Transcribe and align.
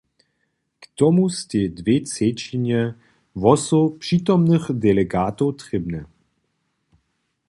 K 0.81 0.83
tomu 0.99 1.23
stej 1.37 1.65
dwě 1.77 1.97
třěćinje 2.07 2.81
hłosow 3.39 3.85
přitomnych 4.03 4.65
delegatow 4.83 5.51
trěbnej. 5.61 6.05